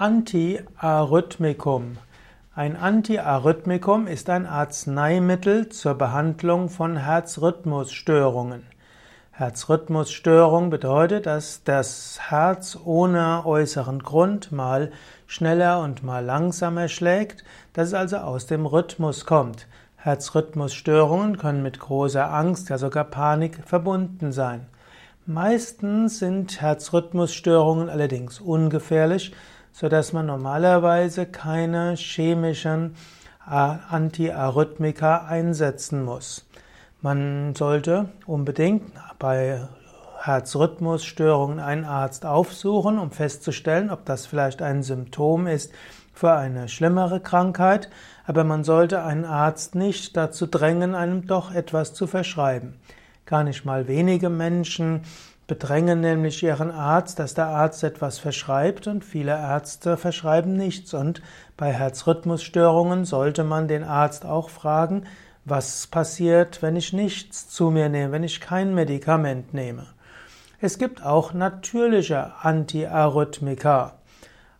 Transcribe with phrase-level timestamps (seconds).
[0.00, 1.98] Antiarrhythmikum.
[2.54, 8.62] Ein Antiarrhythmikum ist ein Arzneimittel zur Behandlung von Herzrhythmusstörungen.
[9.32, 14.92] Herzrhythmusstörung bedeutet, dass das Herz ohne äußeren Grund mal
[15.26, 17.42] schneller und mal langsamer schlägt,
[17.72, 19.66] dass es also aus dem Rhythmus kommt.
[19.96, 24.66] Herzrhythmusstörungen können mit großer Angst, ja sogar Panik verbunden sein.
[25.26, 29.34] Meistens sind Herzrhythmusstörungen allerdings ungefährlich,
[29.72, 32.96] so dass man normalerweise keine chemischen
[33.46, 36.46] äh, Antiarrhythmika einsetzen muss.
[37.00, 39.68] Man sollte unbedingt bei
[40.20, 45.72] Herzrhythmusstörungen einen Arzt aufsuchen, um festzustellen, ob das vielleicht ein Symptom ist
[46.12, 47.88] für eine schlimmere Krankheit,
[48.26, 52.74] aber man sollte einen Arzt nicht dazu drängen, einem doch etwas zu verschreiben.
[53.26, 55.02] Gar nicht mal wenige Menschen
[55.48, 60.94] bedrängen nämlich ihren Arzt, dass der Arzt etwas verschreibt und viele Ärzte verschreiben nichts.
[60.94, 61.22] Und
[61.56, 65.04] bei Herzrhythmusstörungen sollte man den Arzt auch fragen,
[65.46, 69.86] was passiert, wenn ich nichts zu mir nehme, wenn ich kein Medikament nehme.
[70.60, 73.94] Es gibt auch natürliche Antiarrhythmika.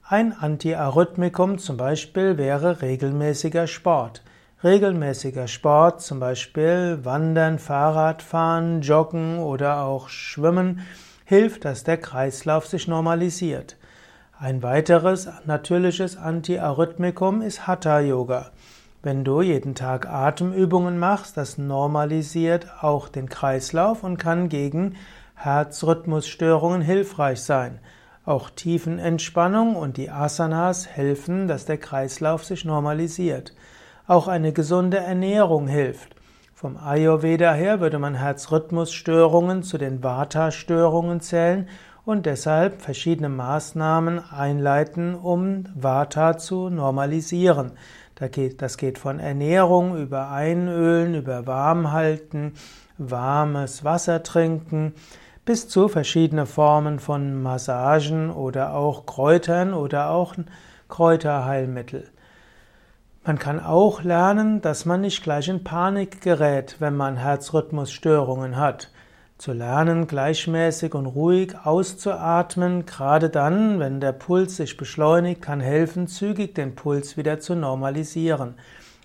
[0.03, 4.23] Ein Antiarrhythmikum zum Beispiel wäre regelmäßiger Sport.
[4.65, 10.81] Regelmäßiger Sport, zum Beispiel Wandern, Fahrradfahren, Joggen oder auch Schwimmen,
[11.25, 13.77] hilft, dass der Kreislauf sich normalisiert.
[14.37, 18.51] Ein weiteres natürliches Antiarrhythmikum ist Hatha Yoga.
[19.01, 24.97] Wenn du jeden Tag Atemübungen machst, das normalisiert auch den Kreislauf und kann gegen
[25.37, 27.79] Herzrhythmusstörungen hilfreich sein.
[28.25, 33.53] Auch Tiefenentspannung und die Asanas helfen, dass der Kreislauf sich normalisiert.
[34.09, 36.17] Auch eine gesunde Ernährung hilft.
[36.55, 41.69] Vom Ayurveda her würde man Herzrhythmusstörungen zu den Vata-Störungen zählen
[42.07, 47.73] und deshalb verschiedene Maßnahmen einleiten, um Vata zu normalisieren.
[48.15, 52.55] Das geht von Ernährung über Einölen, über Warmhalten,
[52.97, 54.95] warmes Wasser trinken,
[55.45, 60.35] bis zu verschiedene Formen von Massagen oder auch Kräutern oder auch
[60.89, 62.05] Kräuterheilmittel.
[63.29, 68.91] Man kann auch lernen, dass man nicht gleich in Panik gerät, wenn man Herzrhythmusstörungen hat.
[69.37, 76.09] Zu lernen, gleichmäßig und ruhig auszuatmen, gerade dann, wenn der Puls sich beschleunigt, kann helfen,
[76.09, 78.55] zügig den Puls wieder zu normalisieren.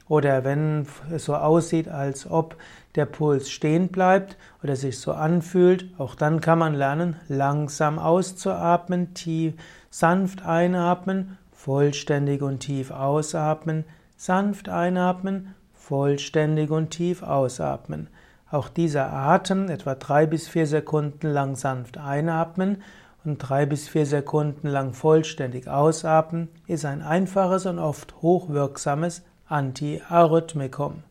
[0.07, 2.56] Oder wenn es so aussieht, als ob
[2.95, 9.13] der Puls stehen bleibt oder sich so anfühlt, auch dann kann man lernen, langsam auszuatmen,
[9.16, 9.56] tief,
[9.89, 13.83] sanft einatmen, vollständig und tief ausatmen,
[14.23, 18.07] Sanft einatmen, vollständig und tief ausatmen.
[18.50, 22.83] Auch dieser Atem, etwa drei bis vier Sekunden lang sanft einatmen
[23.25, 31.03] und drei bis vier Sekunden lang vollständig ausatmen, ist ein einfaches und oft hochwirksames Anti-Arrhythmikum.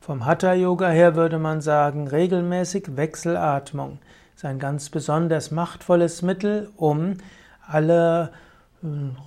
[0.00, 4.00] Vom Hatha Yoga her würde man sagen, regelmäßig Wechselatmung
[4.34, 7.18] ist ein ganz besonders machtvolles Mittel, um
[7.64, 8.32] alle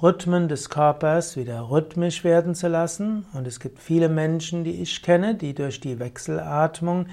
[0.02, 3.26] Rhythmen des Körpers wieder rhythmisch werden zu lassen.
[3.34, 7.08] Und es gibt viele Menschen, die ich kenne, die durch die Wechselatmung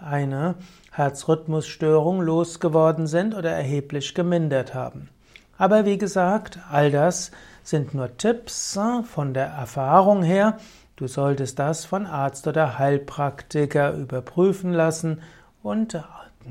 [0.00, 0.54] eine
[0.92, 5.10] Herzrhythmusstörung losgeworden sind oder erheblich gemindert haben.
[5.58, 10.56] Aber wie gesagt, all das sind nur Tipps äh, von der Erfahrung her.
[10.96, 15.20] Du solltest das von Arzt oder Heilpraktiker überprüfen lassen
[15.62, 16.02] und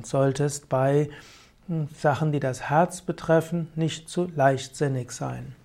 [0.04, 1.10] solltest bei
[1.96, 5.56] Sachen, die das Herz betreffen, nicht zu leichtsinnig sein.